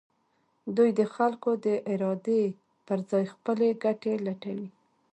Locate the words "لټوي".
4.25-4.67